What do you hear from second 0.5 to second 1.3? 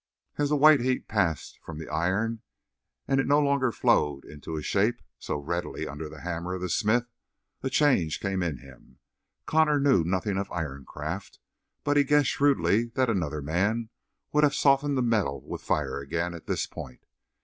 white heat